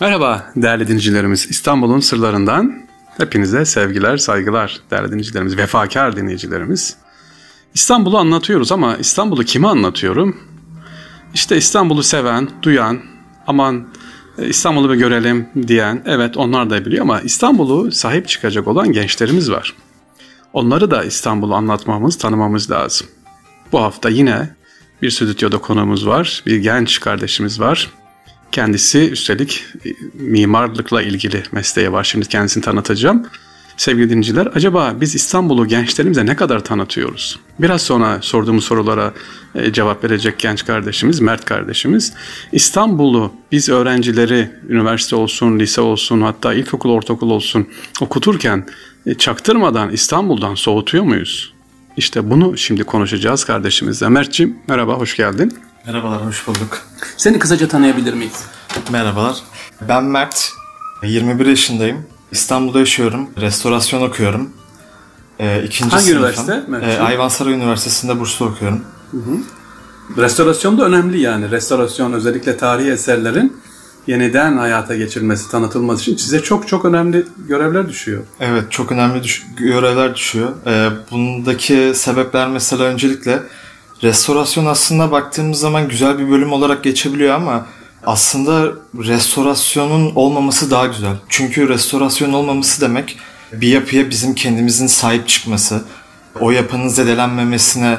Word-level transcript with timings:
Merhaba 0.00 0.52
değerli 0.56 0.88
dinleyicilerimiz. 0.88 1.46
İstanbul'un 1.50 2.00
sırlarından 2.00 2.86
hepinize 3.16 3.64
sevgiler, 3.64 4.16
saygılar 4.16 4.80
değerli 4.90 5.08
dinleyicilerimiz, 5.08 5.56
vefakar 5.56 6.16
dinleyicilerimiz. 6.16 6.96
İstanbul'u 7.74 8.18
anlatıyoruz 8.18 8.72
ama 8.72 8.96
İstanbul'u 8.96 9.44
kime 9.44 9.68
anlatıyorum? 9.68 10.36
İşte 11.34 11.56
İstanbul'u 11.56 12.02
seven, 12.02 12.48
duyan, 12.62 13.00
aman 13.46 13.86
e, 14.38 14.48
İstanbul'u 14.48 14.92
bir 14.92 14.96
görelim 14.96 15.48
diyen, 15.66 16.02
evet 16.06 16.36
onlar 16.36 16.70
da 16.70 16.84
biliyor 16.84 17.02
ama 17.02 17.20
İstanbul'u 17.20 17.92
sahip 17.92 18.28
çıkacak 18.28 18.68
olan 18.68 18.92
gençlerimiz 18.92 19.50
var. 19.50 19.74
Onları 20.52 20.90
da 20.90 21.04
İstanbul'u 21.04 21.54
anlatmamız, 21.54 22.18
tanımamız 22.18 22.70
lazım. 22.70 23.06
Bu 23.72 23.80
hafta 23.82 24.08
yine 24.08 24.54
bir 25.02 25.10
stüdyoda 25.10 25.58
konuğumuz 25.58 26.06
var, 26.06 26.42
bir 26.46 26.56
genç 26.56 27.00
kardeşimiz 27.00 27.60
var. 27.60 27.90
Kendisi 28.54 29.10
üstelik 29.10 29.64
e, 29.86 29.88
mimarlıkla 30.14 31.02
ilgili 31.02 31.42
mesleği 31.52 31.92
var. 31.92 32.04
Şimdi 32.04 32.26
kendisini 32.26 32.64
tanıtacağım. 32.64 33.26
Sevgili 33.76 34.10
dinleyiciler, 34.10 34.48
acaba 34.54 34.94
biz 35.00 35.14
İstanbul'u 35.14 35.66
gençlerimize 35.66 36.26
ne 36.26 36.36
kadar 36.36 36.64
tanıtıyoruz? 36.64 37.38
Biraz 37.58 37.82
sonra 37.82 38.18
sorduğumuz 38.22 38.64
sorulara 38.64 39.14
e, 39.54 39.72
cevap 39.72 40.04
verecek 40.04 40.38
genç 40.38 40.66
kardeşimiz, 40.66 41.20
Mert 41.20 41.44
kardeşimiz. 41.44 42.12
İstanbul'u 42.52 43.32
biz 43.52 43.68
öğrencileri, 43.68 44.50
üniversite 44.68 45.16
olsun, 45.16 45.58
lise 45.58 45.80
olsun, 45.80 46.20
hatta 46.20 46.54
ilkokul, 46.54 46.90
ortaokul 46.90 47.30
olsun 47.30 47.68
okuturken 48.00 48.66
e, 49.06 49.14
çaktırmadan 49.14 49.90
İstanbul'dan 49.90 50.54
soğutuyor 50.54 51.04
muyuz? 51.04 51.52
İşte 51.96 52.30
bunu 52.30 52.58
şimdi 52.58 52.84
konuşacağız 52.84 53.44
kardeşimizle. 53.44 54.08
Mert'ciğim 54.08 54.56
merhaba, 54.68 54.94
hoş 54.94 55.16
geldin. 55.16 55.52
Merhabalar, 55.86 56.26
hoş 56.26 56.46
bulduk. 56.46 56.78
Seni 57.16 57.38
kısaca 57.38 57.68
tanıyabilir 57.68 58.14
miyiz? 58.14 58.44
Merhabalar. 58.90 59.36
Ben 59.88 60.04
Mert. 60.04 60.50
21 61.02 61.46
yaşındayım. 61.46 62.06
İstanbul'da 62.32 62.78
yaşıyorum. 62.78 63.30
Restorasyon 63.40 64.02
okuyorum. 64.02 64.50
Ee, 65.38 65.62
ikinci 65.64 65.90
Hangi 65.90 66.04
sınıfım. 66.04 66.46
üniversite? 66.46 66.92
Ee, 66.92 66.98
Ayvansaray 66.98 67.52
Üniversitesi'nde 67.52 68.20
burslu 68.20 68.46
okuyorum. 68.46 68.84
Hı 69.10 69.16
hı. 69.16 69.36
Restorasyon 70.22 70.78
da 70.78 70.84
önemli 70.84 71.20
yani. 71.20 71.50
Restorasyon 71.50 72.12
özellikle 72.12 72.56
tarihi 72.56 72.90
eserlerin 72.90 73.56
yeniden 74.06 74.56
hayata 74.56 74.96
geçirilmesi, 74.96 75.50
tanıtılması 75.50 76.02
için 76.02 76.16
size 76.16 76.42
çok 76.42 76.68
çok 76.68 76.84
önemli 76.84 77.26
görevler 77.48 77.88
düşüyor. 77.88 78.22
Evet, 78.40 78.64
çok 78.72 78.92
önemli 78.92 79.22
düş- 79.22 79.42
görevler 79.56 80.14
düşüyor. 80.14 80.48
Ee, 80.66 80.88
bundaki 81.10 81.92
sebepler 81.94 82.48
mesela 82.48 82.84
öncelikle 82.84 83.42
restorasyon 84.02 84.66
aslında 84.66 85.12
baktığımız 85.12 85.58
zaman 85.58 85.88
güzel 85.88 86.18
bir 86.18 86.30
bölüm 86.30 86.52
olarak 86.52 86.84
geçebiliyor 86.84 87.34
ama 87.34 87.66
aslında 88.06 88.72
restorasyonun 88.98 90.12
olmaması 90.14 90.70
daha 90.70 90.86
güzel. 90.86 91.16
Çünkü 91.28 91.68
restorasyon 91.68 92.32
olmaması 92.32 92.80
demek 92.80 93.18
bir 93.52 93.68
yapıya 93.68 94.10
bizim 94.10 94.34
kendimizin 94.34 94.86
sahip 94.86 95.28
çıkması, 95.28 95.84
o 96.40 96.50
yapının 96.50 96.88
zedelenmemesine 96.88 97.98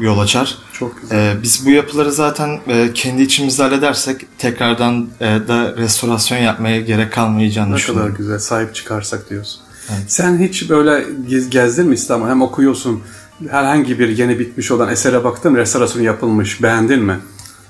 yol 0.00 0.18
açar. 0.18 0.58
Çok 0.72 1.00
güzel. 1.00 1.16
Ee, 1.16 1.42
biz 1.42 1.66
bu 1.66 1.70
yapıları 1.70 2.12
zaten 2.12 2.60
e, 2.68 2.92
kendi 2.94 3.22
içimizde 3.22 3.62
halledersek 3.62 4.38
tekrardan 4.38 5.08
e, 5.20 5.24
da 5.24 5.76
restorasyon 5.76 6.38
yapmaya 6.38 6.80
gerek 6.80 7.12
kalmayacağını 7.12 7.72
ne 7.72 7.76
düşünüyorum. 7.76 8.08
Ne 8.08 8.12
kadar 8.12 8.18
güzel 8.18 8.38
sahip 8.38 8.74
çıkarsak 8.74 9.30
diyorsun. 9.30 9.60
Evet. 9.90 10.04
Sen 10.08 10.38
hiç 10.38 10.70
böyle 10.70 11.04
gezdin 11.48 11.86
mi 11.86 11.94
İstanbul? 11.94 12.28
Hem 12.28 12.42
okuyorsun, 12.42 13.02
herhangi 13.50 13.98
bir 13.98 14.08
yeni 14.08 14.38
bitmiş 14.38 14.70
olan 14.70 14.88
esere 14.88 15.24
baktın, 15.24 15.56
restorasyon 15.56 16.02
yapılmış, 16.02 16.62
beğendin 16.62 17.02
mi? 17.02 17.18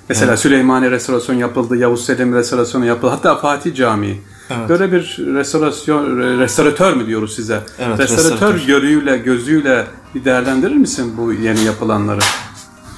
Mesela 0.09 0.29
evet. 0.29 0.39
Süleymaniye 0.39 0.91
restorasyon 0.91 1.37
yapıldı, 1.37 1.77
Yavuz 1.77 2.05
Selim 2.05 2.35
restorasyonu 2.35 2.87
yapıldı, 2.87 3.11
hatta 3.11 3.37
Fatih 3.37 3.75
Camii. 3.75 4.21
Evet. 4.51 4.69
Böyle 4.69 4.93
bir 4.93 5.19
restorasyon, 5.35 6.19
restoratör 6.39 6.93
mü 6.97 7.07
diyoruz 7.07 7.35
size? 7.35 7.61
Evet, 7.79 7.99
restoratör, 7.99 8.33
restoratör 8.33 8.67
görüyle, 8.67 9.19
gözüyle 9.19 9.87
bir 10.15 10.25
değerlendirir 10.25 10.77
misin 10.77 11.13
bu 11.17 11.33
yeni 11.33 11.65
yapılanları? 11.65 12.21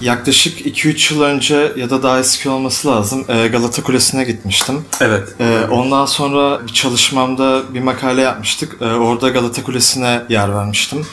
Yaklaşık 0.01 0.67
2-3 0.67 1.15
yıl 1.15 1.23
önce 1.23 1.73
ya 1.77 1.91
da 1.91 2.03
daha 2.03 2.21
eski 2.21 2.51
olması 2.51 2.89
lazım 2.89 3.25
e, 3.29 3.49
Galata 3.49 3.83
Kulesi'ne 3.83 4.25
gitmiştim. 4.25 4.85
Evet. 5.01 5.29
E, 5.41 5.61
ondan 5.71 6.07
sonra 6.07 6.67
bir 6.67 6.73
çalışmamda 6.73 7.63
bir 7.75 7.81
makale 7.81 8.21
yapmıştık. 8.21 8.77
E, 8.81 8.85
orada 8.85 9.29
Galata 9.29 9.63
Kulesi'ne 9.63 10.23
yer 10.29 10.55
vermiştim. 10.55 11.07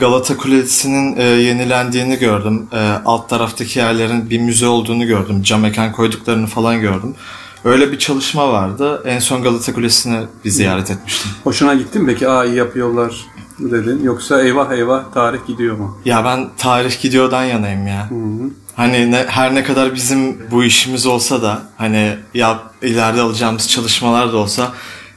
Galata 0.00 0.36
Kulesi'nin 0.36 1.16
yenilendiğini 1.20 2.18
gördüm. 2.18 2.68
Alt 3.04 3.28
taraftaki 3.28 3.78
yerlerin 3.78 4.30
bir 4.30 4.38
müze 4.40 4.66
olduğunu 4.66 5.06
gördüm. 5.06 5.42
Cam 5.42 5.60
mekan 5.60 5.92
koyduklarını 5.92 6.46
falan 6.46 6.80
gördüm. 6.80 7.14
Öyle 7.64 7.92
bir 7.92 7.98
çalışma 7.98 8.52
vardı. 8.52 9.02
En 9.06 9.18
son 9.18 9.42
Galata 9.42 9.72
Kulesi'ne 9.72 10.22
bir 10.44 10.50
ziyaret 10.50 10.90
etmiştim. 10.90 11.30
Hoşuna 11.44 11.74
gitti 11.74 11.98
mi 11.98 12.06
peki? 12.06 12.28
Aa 12.28 12.44
iyi 12.44 12.56
yapıyorlar 12.56 13.14
mı 13.60 13.70
dedin? 13.70 14.04
Yoksa 14.04 14.42
eyvah 14.42 14.72
eyvah 14.72 15.12
tarih 15.14 15.38
gidiyor 15.46 15.78
mu? 15.78 15.98
Ya 16.04 16.24
ben 16.24 16.48
tarih 16.56 17.00
gidiyordan 17.00 17.44
yanayım 17.44 17.86
ya. 17.86 18.10
Hı 18.10 18.14
hı. 18.14 18.50
Hani 18.76 19.12
ne, 19.12 19.24
her 19.28 19.54
ne 19.54 19.64
kadar 19.64 19.94
bizim 19.94 20.50
bu 20.50 20.64
işimiz 20.64 21.06
olsa 21.06 21.42
da 21.42 21.62
hani 21.78 22.16
ya 22.34 22.60
ileride 22.82 23.20
alacağımız 23.20 23.68
çalışmalar 23.68 24.32
da 24.32 24.36
olsa 24.36 24.72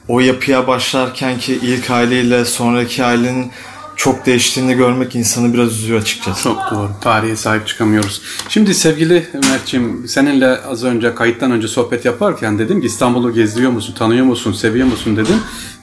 o 0.07 0.19
yapıya 0.19 0.67
başlarken 0.67 1.37
ki 1.37 1.59
ilk 1.61 1.89
haliyle 1.89 2.45
sonraki 2.45 3.03
halinin 3.03 3.51
çok 3.95 4.25
değiştiğini 4.25 4.73
görmek 4.73 5.15
insanı 5.15 5.53
biraz 5.53 5.71
üzüyor 5.71 6.01
açıkçası. 6.01 6.43
Çok 6.43 6.57
doğru. 6.71 6.89
Tarihe 7.01 7.35
sahip 7.35 7.67
çıkamıyoruz. 7.67 8.21
Şimdi 8.49 8.73
sevgili 8.73 9.27
Mert'ciğim 9.49 10.07
seninle 10.07 10.61
az 10.61 10.83
önce 10.83 11.15
kayıttan 11.15 11.51
önce 11.51 11.67
sohbet 11.67 12.05
yaparken 12.05 12.59
dedim 12.59 12.81
ki 12.81 12.87
İstanbul'u 12.87 13.33
geziyor 13.33 13.71
musun, 13.71 13.93
tanıyor 13.97 14.25
musun, 14.25 14.53
seviyor 14.53 14.87
musun 14.87 15.17
dedim. 15.17 15.37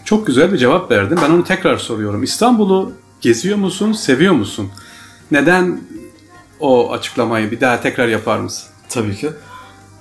Çok 0.05 0.27
güzel 0.27 0.53
bir 0.53 0.59
cevap 0.59 0.91
verdin. 0.91 1.19
Ben 1.23 1.31
onu 1.31 1.45
tekrar 1.45 1.79
soruyorum. 1.79 2.23
İstanbul'u 2.23 2.93
geziyor 3.21 3.57
musun, 3.57 3.93
seviyor 3.93 4.35
musun? 4.35 4.69
Neden 5.31 5.81
o 6.61 6.93
açıklamayı 6.93 7.51
bir 7.51 7.61
daha 7.61 7.81
tekrar 7.81 8.09
yapar 8.09 8.39
mısın? 8.39 8.69
Tabii 8.89 9.17
ki. 9.17 9.31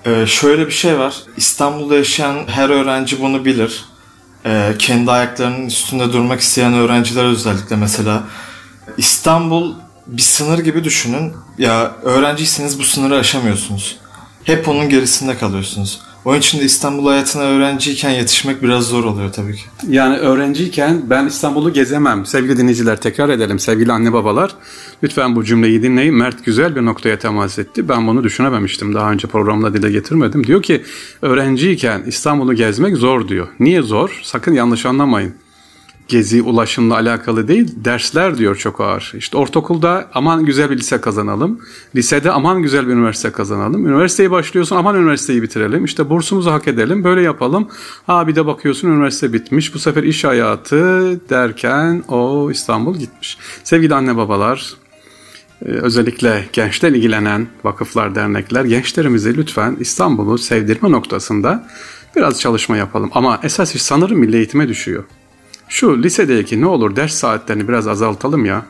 Ee, 0.05 0.25
şöyle 0.25 0.65
bir 0.65 0.71
şey 0.71 0.99
var. 0.99 1.23
İstanbul'da 1.37 1.95
yaşayan 1.95 2.37
her 2.47 2.69
öğrenci 2.69 3.21
bunu 3.21 3.45
bilir. 3.45 3.85
Ee, 4.45 4.75
kendi 4.79 5.11
ayaklarının 5.11 5.65
üstünde 5.65 6.13
durmak 6.13 6.39
isteyen 6.39 6.73
öğrenciler 6.73 7.25
özellikle 7.25 7.75
mesela. 7.75 8.23
İstanbul 8.97 9.73
bir 10.07 10.21
sınır 10.21 10.59
gibi 10.59 10.83
düşünün. 10.83 11.33
Ya 11.57 11.91
öğrenciyseniz 12.03 12.79
bu 12.79 12.83
sınırı 12.83 13.17
aşamıyorsunuz. 13.17 13.97
Hep 14.43 14.67
onun 14.67 14.89
gerisinde 14.89 15.37
kalıyorsunuz. 15.37 16.01
Onun 16.25 16.39
için 16.39 16.59
de 16.59 16.63
İstanbul 16.63 17.07
hayatına 17.07 17.43
öğrenciyken 17.43 18.09
yetişmek 18.09 18.63
biraz 18.63 18.83
zor 18.83 19.03
oluyor 19.03 19.33
tabii 19.33 19.55
ki. 19.55 19.61
Yani 19.87 20.17
öğrenciyken 20.17 21.01
ben 21.09 21.25
İstanbul'u 21.25 21.73
gezemem. 21.73 22.25
Sevgili 22.25 22.57
dinleyiciler 22.57 23.01
tekrar 23.01 23.29
edelim. 23.29 23.59
Sevgili 23.59 23.91
anne 23.91 24.13
babalar 24.13 24.55
lütfen 25.03 25.35
bu 25.35 25.43
cümleyi 25.43 25.83
dinleyin. 25.83 26.13
Mert 26.13 26.45
güzel 26.45 26.75
bir 26.75 26.81
noktaya 26.81 27.19
temas 27.19 27.59
etti. 27.59 27.89
Ben 27.89 28.07
bunu 28.07 28.23
düşünememiştim. 28.23 28.93
Daha 28.93 29.11
önce 29.11 29.27
programda 29.27 29.73
dile 29.73 29.91
getirmedim. 29.91 30.47
Diyor 30.47 30.63
ki 30.63 30.83
öğrenciyken 31.21 32.03
İstanbul'u 32.07 32.53
gezmek 32.53 32.97
zor 32.97 33.27
diyor. 33.27 33.47
Niye 33.59 33.81
zor? 33.81 34.19
Sakın 34.23 34.53
yanlış 34.53 34.85
anlamayın 34.85 35.33
gezi 36.09 36.41
ulaşımla 36.41 36.95
alakalı 36.95 37.47
değil, 37.47 37.71
dersler 37.75 38.37
diyor 38.37 38.55
çok 38.55 38.81
ağır. 38.81 39.13
İşte 39.17 39.37
ortaokulda 39.37 40.09
aman 40.13 40.45
güzel 40.45 40.69
bir 40.69 40.77
lise 40.77 41.01
kazanalım, 41.01 41.59
lisede 41.95 42.31
aman 42.31 42.61
güzel 42.61 42.87
bir 42.87 42.93
üniversite 42.93 43.31
kazanalım, 43.31 43.87
üniversiteyi 43.87 44.31
başlıyorsun 44.31 44.75
aman 44.75 44.95
üniversiteyi 44.95 45.41
bitirelim, 45.41 45.85
işte 45.85 46.09
bursumuzu 46.09 46.51
hak 46.51 46.67
edelim, 46.67 47.03
böyle 47.03 47.21
yapalım. 47.21 47.67
Ha 48.07 48.27
bir 48.27 48.35
de 48.35 48.45
bakıyorsun 48.45 48.87
üniversite 48.87 49.33
bitmiş, 49.33 49.73
bu 49.73 49.79
sefer 49.79 50.03
iş 50.03 50.23
hayatı 50.23 50.79
derken 51.29 52.03
o 52.07 52.51
İstanbul 52.51 52.97
gitmiş. 52.97 53.37
Sevgili 53.63 53.95
anne 53.95 54.17
babalar, 54.17 54.73
e, 55.65 55.69
özellikle 55.69 56.45
gençler 56.53 56.89
ilgilenen 56.91 57.47
vakıflar, 57.63 58.15
dernekler 58.15 58.65
gençlerimizi 58.65 59.37
lütfen 59.37 59.77
İstanbul'u 59.79 60.37
sevdirme 60.37 60.91
noktasında 60.91 61.67
biraz 62.15 62.39
çalışma 62.41 62.77
yapalım. 62.77 63.09
Ama 63.13 63.39
esas 63.43 63.75
iş 63.75 63.81
sanırım 63.81 64.19
milli 64.19 64.37
eğitime 64.37 64.67
düşüyor. 64.67 65.03
Şu 65.69 66.03
lisedeki 66.03 66.61
ne 66.61 66.67
olur 66.67 66.95
ders 66.95 67.13
saatlerini 67.13 67.67
biraz 67.67 67.87
azaltalım 67.87 68.45
ya. 68.45 68.65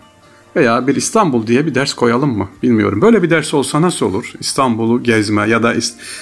Veya 0.55 0.87
bir 0.87 0.95
İstanbul 0.95 1.47
diye 1.47 1.65
bir 1.65 1.75
ders 1.75 1.93
koyalım 1.93 2.37
mı? 2.37 2.49
Bilmiyorum. 2.63 3.01
Böyle 3.01 3.23
bir 3.23 3.29
ders 3.29 3.53
olsa 3.53 3.81
nasıl 3.81 4.05
olur? 4.05 4.33
İstanbul'u 4.39 5.03
gezme 5.03 5.49
ya 5.49 5.63
da 5.63 5.73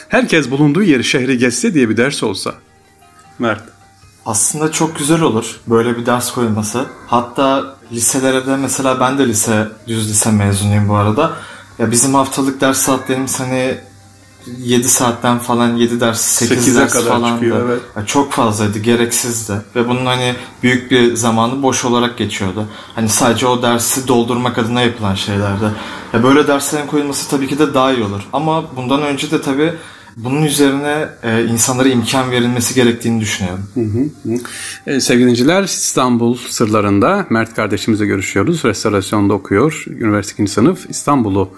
herkes 0.10 0.52
bulunduğu 0.52 0.84
yeri 0.84 1.04
şehri 1.04 1.38
gezse 1.38 1.74
diye 1.74 1.90
bir 1.90 1.98
ders 1.98 2.24
olsa. 2.24 2.54
Mert. 3.40 3.64
Aslında 4.26 4.72
çok 4.72 4.98
güzel 4.98 5.22
olur 5.22 5.60
böyle 5.68 5.98
bir 5.98 6.06
ders 6.06 6.32
koyulması. 6.32 6.86
Hatta 7.08 7.76
liselere 7.92 8.46
de 8.46 8.58
mesela 8.58 9.00
ben 9.00 9.18
de 9.18 9.28
lise, 9.28 9.68
düz 9.88 10.10
lise 10.10 10.32
mezunuyum 10.32 10.90
bu 10.90 10.96
arada. 10.96 11.34
Ya 11.80 11.92
bizim 11.92 12.14
haftalık 12.14 12.62
ders 12.62 12.78
saatlerimiz 12.78 13.40
hani 13.40 13.78
7 14.60 14.90
saatten 14.90 15.40
falan 15.40 15.76
7 15.76 16.00
ders 16.00 16.22
8 16.22 16.76
ders 16.78 16.94
kadar 16.94 17.10
falan 17.10 17.34
çıkıyor, 17.34 17.70
evet. 17.70 17.82
yani 17.96 18.08
çok 18.08 18.32
fazlaydı 18.32 18.80
gereksizdi 18.80 19.54
ve 19.76 19.90
bunun 19.90 20.06
hani 20.06 20.36
büyük 20.64 20.92
bir 20.92 21.16
zamanı 21.16 21.64
boş 21.64 21.86
olarak 21.86 22.18
geçiyordu. 22.18 22.66
Hani 22.96 23.10
sadece 23.10 23.48
o 23.48 23.62
dersi 23.62 24.08
doldurmak 24.08 24.58
adına 24.58 24.82
yapılan 24.82 25.16
şeylerdi. 25.16 25.66
Ya 26.14 26.24
böyle 26.24 26.48
derslerin 26.48 26.88
koyulması 26.88 27.30
tabii 27.30 27.48
ki 27.48 27.60
de 27.60 27.74
daha 27.74 27.94
iyi 27.94 28.04
olur. 28.04 28.22
Ama 28.34 28.76
bundan 28.76 29.02
önce 29.02 29.32
de 29.32 29.42
tabii 29.42 29.74
Bunun 30.18 30.44
üzerine 30.44 31.10
e, 31.24 31.46
insanlara 31.46 31.90
imkan 31.90 32.32
verilmesi 32.32 32.76
gerektiğini 32.76 33.22
düşünüyorum. 33.22 33.64
Hı 33.74 33.80
hı 33.80 34.04
hı. 34.24 34.40
E, 34.88 35.00
sevgili 35.00 35.24
dinleyiciler 35.24 35.64
İstanbul 35.64 36.38
sırlarında 36.38 37.26
Mert 37.30 37.56
kardeşimizle 37.56 38.06
görüşüyoruz. 38.06 38.64
Restorasyonda 38.66 39.34
okuyor. 39.34 39.84
Üniversite 39.88 40.44
2. 40.44 40.52
sınıf 40.52 40.90
İstanbul'u 40.90 41.50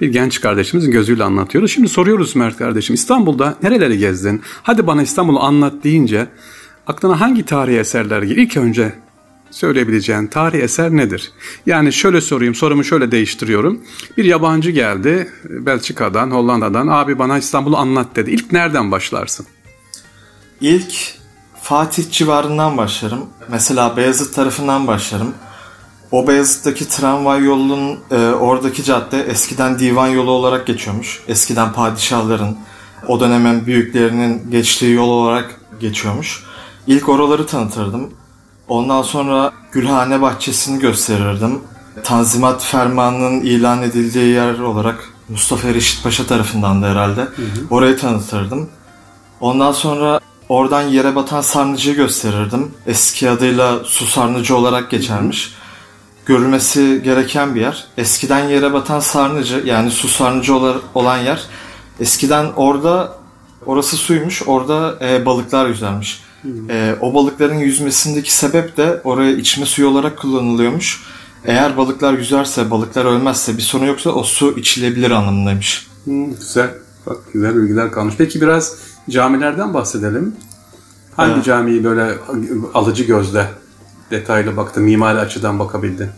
bir 0.00 0.08
genç 0.08 0.40
kardeşimizin 0.40 0.90
gözüyle 0.90 1.24
anlatıyoruz. 1.24 1.72
Şimdi 1.72 1.88
soruyoruz 1.88 2.36
Mert 2.36 2.56
kardeşim 2.56 2.94
İstanbul'da 2.94 3.54
nereleri 3.62 3.98
gezdin? 3.98 4.42
Hadi 4.62 4.86
bana 4.86 5.02
İstanbul'u 5.02 5.40
anlat 5.40 5.74
deyince 5.84 6.26
aklına 6.86 7.20
hangi 7.20 7.44
tarihi 7.44 7.78
eserler 7.78 8.22
geliyor? 8.22 8.46
İlk 8.46 8.56
önce 8.56 8.92
söyleyebileceğin 9.50 10.26
tarihi 10.26 10.62
eser 10.62 10.90
nedir? 10.90 11.32
Yani 11.66 11.92
şöyle 11.92 12.20
sorayım, 12.20 12.54
sorumu 12.54 12.84
şöyle 12.84 13.10
değiştiriyorum. 13.10 13.80
Bir 14.16 14.24
yabancı 14.24 14.70
geldi 14.70 15.30
Belçika'dan, 15.44 16.30
Hollanda'dan. 16.30 16.86
Abi 16.88 17.18
bana 17.18 17.38
İstanbul'u 17.38 17.76
anlat 17.76 18.16
dedi. 18.16 18.30
İlk 18.30 18.52
nereden 18.52 18.92
başlarsın? 18.92 19.46
İlk 20.60 21.18
Fatih 21.62 22.10
civarından 22.10 22.76
başlarım. 22.76 23.26
Mesela 23.48 23.96
Beyazıt 23.96 24.34
tarafından 24.34 24.86
başlarım. 24.86 25.34
O 26.10 26.28
Beyazıt'taki 26.28 26.88
tramvay 26.88 27.44
yolunun 27.44 27.98
e, 28.10 28.16
oradaki 28.16 28.84
cadde 28.84 29.22
eskiden 29.22 29.78
divan 29.78 30.08
yolu 30.08 30.30
olarak 30.30 30.66
geçiyormuş. 30.66 31.20
Eskiden 31.28 31.72
padişahların, 31.72 32.56
o 33.08 33.20
dönemin 33.20 33.66
büyüklerinin 33.66 34.50
geçtiği 34.50 34.92
yol 34.92 35.08
olarak 35.08 35.60
geçiyormuş. 35.80 36.44
İlk 36.86 37.08
oraları 37.08 37.46
tanıtırdım. 37.46 38.10
Ondan 38.68 39.02
sonra 39.02 39.52
Gülhane 39.72 40.22
Bahçesi'ni 40.22 40.78
gösterirdim. 40.78 41.60
Tanzimat 42.04 42.64
Fermanı'nın 42.64 43.40
ilan 43.40 43.82
edildiği 43.82 44.34
yer 44.34 44.58
olarak 44.58 45.12
Mustafa 45.28 45.68
Reşit 45.68 46.04
Paşa 46.04 46.26
tarafından 46.26 46.82
da 46.82 46.86
herhalde. 46.86 47.20
Hı 47.20 47.26
hı. 47.26 47.66
Orayı 47.70 47.98
tanıtırdım. 47.98 48.68
Ondan 49.40 49.72
sonra 49.72 50.20
oradan 50.48 50.82
yere 50.82 51.16
batan 51.16 51.40
sarnıcıyı 51.40 51.96
gösterirdim. 51.96 52.72
Eski 52.86 53.30
adıyla 53.30 53.84
su 53.84 54.06
sarnıcı 54.06 54.56
olarak 54.56 54.90
geçermiş. 54.90 55.46
Hı 55.46 55.50
hı. 55.50 55.58
Görülmesi 56.26 57.00
gereken 57.04 57.54
bir 57.54 57.60
yer. 57.60 57.84
Eskiden 57.98 58.48
yere 58.48 58.72
batan 58.72 59.00
sarnıcı 59.00 59.62
yani 59.66 59.90
su 59.90 60.08
sarnıcı 60.08 60.56
olan 60.94 61.18
yer. 61.18 61.42
Eskiden 62.00 62.46
orada 62.56 63.12
orası 63.66 63.96
suymuş. 63.96 64.42
Orada 64.46 64.98
e, 65.00 65.26
balıklar 65.26 65.66
yüzermiş. 65.66 66.27
E, 66.68 66.94
o 67.00 67.14
balıkların 67.14 67.58
yüzmesindeki 67.58 68.34
sebep 68.34 68.76
de 68.76 69.00
oraya 69.04 69.32
içme 69.32 69.66
suyu 69.66 69.88
olarak 69.88 70.18
kullanılıyormuş. 70.18 71.04
Eğer 71.44 71.76
balıklar 71.76 72.12
yüzerse, 72.12 72.70
balıklar 72.70 73.04
ölmezse 73.04 73.56
bir 73.56 73.62
sorun 73.62 73.86
yoksa 73.86 74.10
o 74.10 74.22
su 74.22 74.58
içilebilir 74.58 75.10
anlamındaymış. 75.10 75.86
Hmm, 76.04 76.34
güzel. 76.34 76.70
Bak 77.06 77.16
güzel 77.32 77.56
bilgiler 77.56 77.90
kalmış. 77.90 78.14
Peki 78.18 78.40
biraz 78.40 78.76
camilerden 79.10 79.74
bahsedelim. 79.74 80.36
Hangi 81.16 81.32
evet. 81.32 81.44
camiyi 81.44 81.84
böyle 81.84 82.14
alıcı 82.74 83.04
gözle 83.04 83.46
detaylı 84.10 84.56
baktın, 84.56 84.82
mimari 84.82 85.18
açıdan 85.18 85.58
bakabildin? 85.58 86.08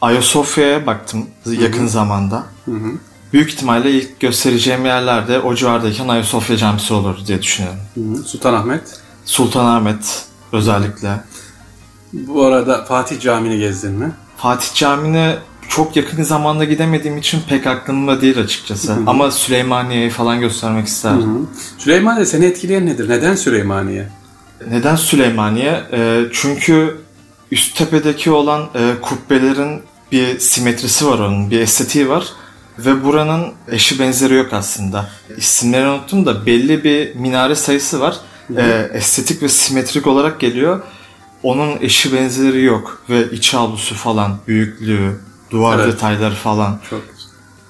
Ayasofya'ya 0.00 0.86
baktım 0.86 1.26
yakın 1.46 1.78
Hı-hı. 1.78 1.88
zamanda. 1.88 2.44
Hı-hı. 2.64 2.92
Büyük 3.32 3.50
ihtimalle 3.50 3.90
ilk 3.90 4.20
göstereceğim 4.20 4.84
yerlerde 4.84 5.40
o 5.40 5.54
civardayken 5.54 6.08
Ayasofya 6.08 6.56
Camisi 6.56 6.94
olur 6.94 7.16
diye 7.26 7.42
düşünüyorum. 7.42 7.80
Hı-hı. 7.94 8.22
Sultanahmet? 8.22 9.00
Sultanahmet 9.28 10.24
özellikle. 10.52 11.20
Bu 12.12 12.44
arada 12.44 12.84
Fatih 12.84 13.20
Camii'ni 13.20 13.58
gezdin 13.58 13.92
mi? 13.92 14.12
Fatih 14.36 14.74
Camii'ne 14.74 15.36
çok 15.68 15.96
yakın 15.96 16.22
zamanda 16.22 16.64
gidemediğim 16.64 17.18
için 17.18 17.40
pek 17.48 17.66
aklımda 17.66 18.20
değil 18.20 18.38
açıkçası. 18.40 18.92
Hı-hı. 18.92 19.02
Ama 19.06 19.30
Süleymaniye'yi 19.30 20.10
falan 20.10 20.40
göstermek 20.40 20.86
isterdim. 20.86 21.34
Hı-hı. 21.34 21.46
Süleymaniye 21.78 22.26
seni 22.26 22.44
etkileyen 22.44 22.86
nedir? 22.86 23.08
Neden 23.08 23.34
Süleymaniye? 23.34 24.08
Neden 24.70 24.96
Süleymaniye? 24.96 25.82
E, 25.92 26.24
çünkü 26.32 27.00
üst 27.50 27.76
tepedeki 27.76 28.30
olan 28.30 28.68
e, 28.74 28.94
kubbelerin 29.02 29.82
bir 30.12 30.38
simetrisi 30.38 31.06
var 31.06 31.18
onun, 31.18 31.50
bir 31.50 31.60
estetiği 31.60 32.08
var. 32.08 32.24
Ve 32.78 33.04
buranın 33.04 33.52
eşi 33.70 33.98
benzeri 33.98 34.34
yok 34.34 34.52
aslında. 34.52 35.08
İsimlerini 35.36 35.88
unuttum 35.88 36.26
da 36.26 36.46
belli 36.46 36.84
bir 36.84 37.14
minare 37.14 37.54
sayısı 37.54 38.00
var 38.00 38.20
e, 38.56 38.90
estetik 38.92 39.42
ve 39.42 39.48
simetrik 39.48 40.06
olarak 40.06 40.40
geliyor. 40.40 40.82
Onun 41.42 41.76
eşi 41.80 42.12
benzeri 42.12 42.62
yok 42.62 43.02
ve 43.10 43.30
iç 43.32 43.54
avlusu 43.54 43.94
falan, 43.94 44.38
büyüklüğü, 44.48 45.16
duvar 45.50 45.78
evet. 45.78 45.92
detayları 45.92 46.34
falan. 46.34 46.80
Çok 46.90 47.02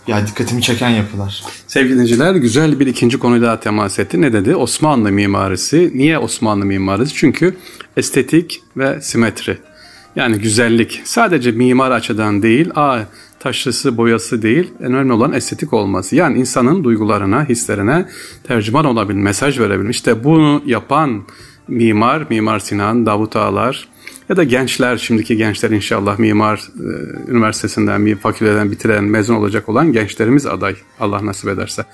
ya 0.06 0.26
dikkatimi 0.26 0.62
çeken 0.62 0.90
yapılar. 0.90 1.44
Sevgili 1.66 1.94
dinleyiciler 1.94 2.34
güzel 2.34 2.80
bir 2.80 2.86
ikinci 2.86 3.18
konuyu 3.18 3.42
daha 3.42 3.60
temas 3.60 3.98
etti. 3.98 4.20
Ne 4.20 4.32
dedi? 4.32 4.56
Osmanlı 4.56 5.12
mimarisi. 5.12 5.90
Niye 5.94 6.18
Osmanlı 6.18 6.64
mimarisi? 6.64 7.14
Çünkü 7.14 7.56
estetik 7.96 8.62
ve 8.76 9.00
simetri. 9.00 9.58
Yani 10.16 10.38
güzellik. 10.38 11.00
Sadece 11.04 11.50
mimar 11.50 11.90
açıdan 11.90 12.42
değil, 12.42 12.70
aa 12.74 12.98
taşlısı, 13.40 13.96
boyası 13.96 14.42
değil, 14.42 14.72
en 14.80 14.92
önemli 14.92 15.12
olan 15.12 15.32
estetik 15.32 15.72
olması. 15.72 16.16
Yani 16.16 16.38
insanın 16.38 16.84
duygularına, 16.84 17.44
hislerine 17.48 18.08
tercüman 18.44 18.84
olabilme, 18.84 19.22
mesaj 19.22 19.60
verebilme. 19.60 19.90
İşte 19.90 20.24
bunu 20.24 20.62
yapan 20.66 21.22
mimar, 21.68 22.26
Mimar 22.30 22.58
Sinan, 22.58 23.06
Davut 23.06 23.36
Ağlar 23.36 23.88
ya 24.28 24.36
da 24.36 24.44
gençler, 24.44 24.96
şimdiki 24.96 25.36
gençler 25.36 25.70
inşallah 25.70 26.18
mimar 26.18 26.58
e, 26.58 27.30
üniversitesinden, 27.30 28.06
bir 28.06 28.16
fakülteden 28.16 28.70
bitiren, 28.70 29.04
mezun 29.04 29.34
olacak 29.34 29.68
olan 29.68 29.92
gençlerimiz 29.92 30.46
aday. 30.46 30.76
Allah 31.00 31.26
nasip 31.26 31.48
ederse. 31.48 31.84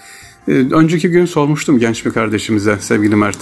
E, 0.49 0.53
önceki 0.53 1.11
gün 1.11 1.25
sormuştum 1.25 1.79
genç 1.79 2.07
bir 2.07 2.11
kardeşimize, 2.11 2.79
sevgili 2.81 3.17
Mert. 3.17 3.39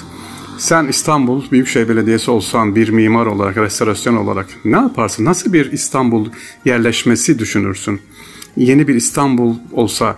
Sen 0.62 0.86
İstanbul 0.86 1.50
Büyükşehir 1.50 1.88
Belediyesi 1.88 2.30
olsan 2.30 2.76
bir 2.76 2.88
mimar 2.88 3.26
olarak, 3.26 3.56
restorasyon 3.56 4.16
olarak 4.16 4.46
ne 4.64 4.76
yaparsın? 4.76 5.24
Nasıl 5.24 5.52
bir 5.52 5.72
İstanbul 5.72 6.28
yerleşmesi 6.64 7.38
düşünürsün? 7.38 8.02
Yeni 8.56 8.88
bir 8.88 8.94
İstanbul 8.94 9.54
olsa 9.72 10.16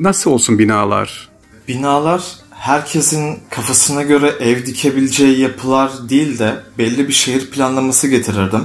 nasıl 0.00 0.30
olsun 0.30 0.58
binalar? 0.58 1.28
Binalar 1.68 2.22
herkesin 2.50 3.38
kafasına 3.50 4.02
göre 4.02 4.34
ev 4.40 4.66
dikebileceği 4.66 5.40
yapılar 5.40 5.90
değil 6.08 6.38
de 6.38 6.54
belli 6.78 7.08
bir 7.08 7.12
şehir 7.12 7.50
planlaması 7.50 8.08
getirirdim. 8.08 8.64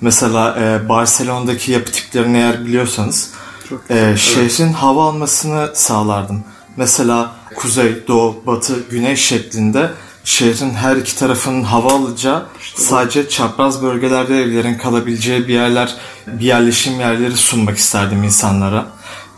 Mesela 0.00 0.58
e, 0.60 0.88
Barcelona'daki 0.88 1.72
yapı 1.72 1.92
tiplerini 1.92 2.36
eğer 2.36 2.64
biliyorsanız 2.66 3.30
e, 3.90 4.14
şehrin 4.16 4.64
evet. 4.64 4.74
hava 4.74 5.08
almasını 5.08 5.70
sağlardım. 5.74 6.44
Mesela 6.76 7.36
kuzey, 7.56 8.06
doğu, 8.08 8.42
batı, 8.46 8.74
güney 8.90 9.16
şeklinde 9.16 9.90
şehrin 10.24 10.70
her 10.70 10.96
iki 10.96 11.16
tarafının 11.16 11.62
hava 11.62 11.92
alacağı 11.92 12.46
işte 12.60 12.82
sadece 12.82 13.28
çapraz 13.28 13.82
bölgelerde 13.82 14.42
evlerin 14.42 14.74
kalabileceği 14.74 15.48
bir 15.48 15.54
yerler, 15.54 15.94
bir 16.26 16.44
yerleşim 16.44 17.00
yerleri 17.00 17.36
sunmak 17.36 17.78
isterdim 17.78 18.24
insanlara. 18.24 18.86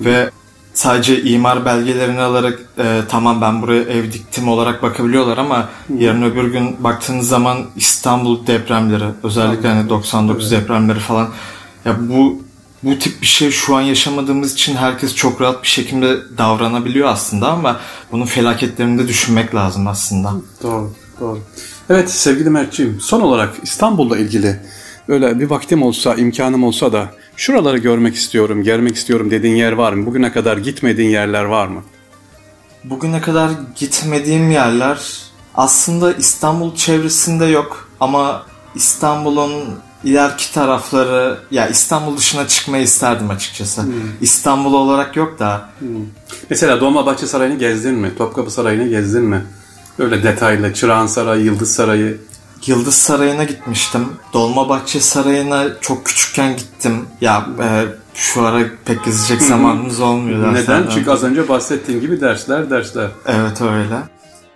Ve 0.01 0.31
sadece 0.75 1.23
imar 1.23 1.65
belgelerini 1.65 2.21
alarak 2.21 2.59
e, 2.79 3.01
tamam 3.09 3.41
ben 3.41 3.63
buraya 3.63 3.83
ev 3.83 4.13
diktim 4.13 4.49
olarak 4.49 4.83
bakabiliyorlar 4.83 5.39
ama 5.39 5.69
yarın 5.99 6.23
öbür 6.23 6.53
gün 6.53 6.85
baktığınız 6.85 7.29
zaman 7.29 7.59
İstanbul 7.77 8.47
depremleri 8.47 9.05
özellikle 9.23 9.69
hani 9.69 9.89
99 9.89 10.53
evet. 10.53 10.63
depremleri 10.63 10.99
falan 10.99 11.29
ya 11.85 11.97
bu 12.01 12.44
bu 12.85 12.99
tip 12.99 13.23
bir 13.23 13.27
şey 13.27 13.51
şu 13.51 13.77
an 13.77 13.81
yaşamadığımız 13.81 14.53
için 14.53 14.77
herkes 14.77 15.15
çok 15.15 15.41
rahat 15.41 15.63
bir 15.63 15.69
şekilde 15.69 16.17
davranabiliyor 16.39 17.09
aslında 17.09 17.49
ama 17.49 17.81
bunun 18.13 18.27
felaketlerini 18.27 18.99
de 18.99 19.09
düşünmek 19.09 19.55
lazım 19.55 19.87
aslında. 19.87 20.33
Doğru, 20.63 20.93
doğru. 21.21 21.39
Evet 21.91 22.11
sevgili 22.11 22.51
Mert'ciğim 22.51 23.01
son 23.01 23.21
olarak 23.21 23.55
İstanbul'la 23.63 24.19
ilgili 24.19 24.61
böyle 25.09 25.41
bir 25.41 25.51
vaktim 25.51 25.83
olsa, 25.83 26.15
imkanım 26.15 26.65
olsa 26.65 26.93
da 26.93 27.11
şuraları 27.37 27.79
görmek 27.79 28.15
istiyorum, 28.15 28.63
gelmek 28.63 28.97
istiyorum 28.97 29.31
dediğin 29.31 29.57
yer 29.57 29.73
var 29.73 29.93
mı? 29.93 30.07
Bugüne 30.07 30.33
kadar 30.33 30.57
gitmediğin 30.57 31.11
yerler 31.11 31.45
var 31.45 31.67
mı? 31.67 31.83
Bugüne 32.85 33.21
kadar 33.21 33.51
gitmediğim 33.77 34.51
yerler 34.51 34.99
aslında 35.55 36.13
İstanbul 36.13 36.75
çevresinde 36.75 37.45
yok 37.45 37.89
ama 38.01 38.47
İstanbul'un 38.75 39.53
ileriki 40.05 40.53
tarafları 40.53 41.39
ya 41.51 41.69
İstanbul 41.69 42.17
dışına 42.17 42.49
çıkmayı 42.49 42.85
isterdim 42.85 43.31
açıkçası. 43.31 43.83
Hmm. 43.83 43.93
İstanbul 44.21 44.75
olarak 44.75 45.17
yok 45.17 45.39
da. 45.39 45.69
Hmm. 45.79 45.89
Mesela 46.51 46.81
Dolmabahçe 46.81 47.27
Sarayı'nı 47.27 47.59
gezdin 47.59 47.95
mi? 47.95 48.13
Topkapı 48.19 48.51
Sarayı'nı 48.51 48.89
gezdin 48.89 49.23
mi? 49.23 49.45
Öyle 49.99 50.23
detaylı 50.23 50.75
Çırağan 50.75 51.07
Sarayı, 51.07 51.45
Yıldız 51.45 51.75
Sarayı. 51.75 52.21
Yıldız 52.67 52.95
Sarayı'na 52.95 53.45
gitmiştim. 53.45 54.09
Dolmabahçe 54.33 55.01
Sarayı'na 55.01 55.81
çok 55.81 56.07
küçükken 56.07 56.57
gittim. 56.57 57.07
Ya 57.21 57.47
e, 57.63 57.85
şu 58.15 58.43
ara 58.43 58.65
pek 58.85 59.05
gezecek 59.05 59.43
zamanımız 59.43 60.01
olmuyor. 60.01 60.55
Neden? 60.55 60.85
Çünkü 60.95 61.11
az 61.11 61.23
önce 61.23 61.49
bahsettiğim 61.49 62.01
gibi 62.01 62.21
dersler 62.21 62.71
dersler. 62.71 63.09
Evet 63.27 63.61
öyle. 63.61 63.97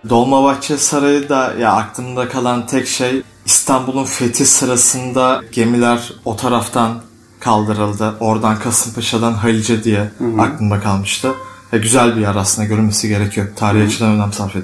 Dolmabahçe 0.09 0.77
Sarayı 0.77 1.29
da 1.29 1.53
ya 1.59 1.71
aklımda 1.71 2.29
kalan 2.29 2.67
tek 2.67 2.87
şey 2.87 3.21
İstanbul'un 3.49 4.05
fethi 4.05 4.45
sırasında 4.45 5.41
gemiler 5.51 6.13
o 6.25 6.35
taraftan 6.35 7.01
kaldırıldı. 7.39 8.15
Oradan 8.19 8.59
Kasımpaşa'dan 8.59 9.33
Halice 9.33 9.83
diye 9.83 10.11
hı 10.17 10.25
hı. 10.25 10.41
aklımda 10.41 10.79
kalmıştı. 10.79 11.33
Ya 11.71 11.79
güzel 11.79 12.15
bir 12.15 12.21
yer 12.21 12.35
aslında 12.35 12.67
görünmesi 12.67 13.07
gerekiyor. 13.07 13.47
Tarihi 13.55 13.83
açıdan 13.83 14.11
önem 14.11 14.33
sarf. 14.33 14.55
Ee, 14.55 14.61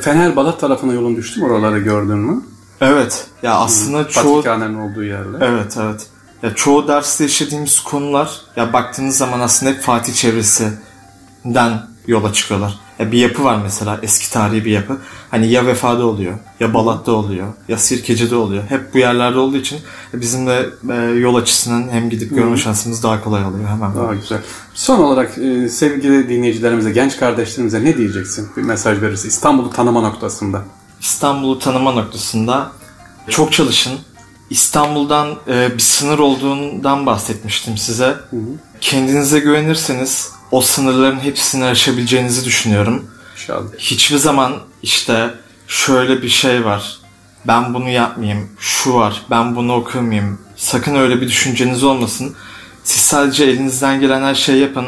Fener 0.00 0.36
Balat 0.36 0.60
tarafına 0.60 0.92
yolun 0.92 1.16
düştü 1.16 1.40
mü? 1.40 1.46
Oraları 1.46 1.78
gördün 1.78 2.18
mü? 2.18 2.42
Evet. 2.80 3.26
Ya 3.42 3.54
aslında 3.54 4.08
çoğu 4.08 4.36
Patrikhanenin 4.36 4.78
olduğu 4.78 5.04
yerler. 5.04 5.40
Evet 5.40 5.76
evet. 5.80 6.06
Ya 6.42 6.54
çoğu 6.54 6.88
derste 6.88 7.24
işlediğimiz 7.24 7.80
konular 7.80 8.40
ya 8.56 8.72
baktığınız 8.72 9.16
zaman 9.16 9.40
aslında 9.40 9.72
hep 9.72 9.80
Fatih 9.82 10.14
çevresinden 10.14 11.89
yola 12.10 12.32
çıkıyorlar. 12.32 12.78
Ya 12.98 13.12
bir 13.12 13.18
yapı 13.18 13.44
var 13.44 13.58
mesela 13.62 13.98
eski 14.02 14.30
tarihi 14.30 14.64
bir 14.64 14.70
yapı. 14.70 14.98
Hani 15.30 15.50
ya 15.50 15.66
Vefa'da 15.66 16.06
oluyor, 16.06 16.38
ya 16.60 16.74
Balat'ta 16.74 17.12
oluyor, 17.12 17.46
ya 17.68 17.78
Sirkeci'de 17.78 18.36
oluyor. 18.36 18.62
Hep 18.68 18.94
bu 18.94 18.98
yerlerde 18.98 19.38
olduğu 19.38 19.56
için 19.56 19.78
bizim 20.12 20.46
de 20.46 20.68
e, 20.90 20.94
yol 20.94 21.34
açısından 21.34 21.88
hem 21.90 22.10
gidip 22.10 22.34
görme 22.34 22.56
şansımız 22.56 23.02
daha 23.02 23.24
kolay 23.24 23.44
oluyor 23.44 23.68
hemen. 23.68 23.94
Daha 23.94 24.14
güzel. 24.14 24.40
Son 24.74 24.98
olarak 24.98 25.38
e, 25.38 25.68
sevgili 25.68 26.28
dinleyicilerimize, 26.28 26.90
genç 26.90 27.16
kardeşlerimize 27.16 27.84
ne 27.84 27.96
diyeceksin? 27.96 28.48
Bir 28.56 28.62
mesaj 28.62 29.02
verirsin 29.02 29.28
İstanbul'u 29.28 29.70
tanıma 29.70 30.00
noktasında. 30.00 30.62
İstanbul'u 31.00 31.58
tanıma 31.58 31.92
noktasında 31.92 32.72
çok 33.28 33.52
çalışın. 33.52 33.92
İstanbul'dan 34.50 35.28
e, 35.48 35.74
bir 35.74 35.82
sınır 35.82 36.18
olduğundan 36.18 37.06
bahsetmiştim 37.06 37.76
size. 37.76 38.14
Kendinize 38.80 39.38
güvenirseniz 39.38 40.39
o 40.50 40.60
sınırların 40.60 41.20
hepsini 41.20 41.64
aşabileceğinizi 41.64 42.44
düşünüyorum. 42.44 43.10
İnşallah. 43.34 43.68
Hiçbir 43.78 44.16
zaman 44.16 44.52
işte 44.82 45.30
şöyle 45.68 46.22
bir 46.22 46.28
şey 46.28 46.64
var. 46.64 46.98
Ben 47.46 47.74
bunu 47.74 47.88
yapmayayım. 47.88 48.48
Şu 48.58 48.94
var. 48.94 49.22
Ben 49.30 49.56
bunu 49.56 49.74
okumayayım. 49.74 50.38
Sakın 50.56 50.94
öyle 50.94 51.20
bir 51.20 51.28
düşünceniz 51.28 51.84
olmasın. 51.84 52.34
Siz 52.84 53.02
sadece 53.02 53.44
elinizden 53.44 54.00
gelen 54.00 54.22
her 54.22 54.34
şeyi 54.34 54.60
yapın 54.60 54.86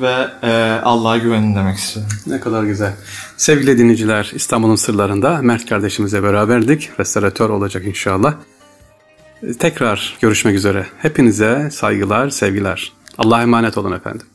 ve 0.00 0.28
e, 0.42 0.80
Allah'a 0.84 1.18
güvenin 1.18 1.54
demek 1.56 1.78
istiyorum. 1.78 2.12
Ne 2.26 2.40
kadar 2.40 2.64
güzel. 2.64 2.92
Sevgili 3.36 3.78
dinleyiciler, 3.78 4.30
İstanbul'un 4.34 4.76
sırlarında 4.76 5.38
Mert 5.42 5.68
kardeşimizle 5.68 6.22
beraberdik. 6.22 6.90
Restoratör 7.00 7.50
olacak 7.50 7.84
inşallah. 7.84 8.34
Tekrar 9.58 10.16
görüşmek 10.20 10.54
üzere. 10.56 10.86
Hepinize 10.98 11.68
saygılar, 11.72 12.30
sevgiler. 12.30 12.92
Allah'a 13.18 13.42
emanet 13.42 13.78
olun 13.78 13.92
efendim. 13.92 14.26